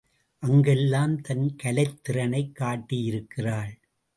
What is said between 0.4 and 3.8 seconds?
அங்கெல்லாம் தன் கலைத் திறனைக் காட்டியிருக்கிறாள்.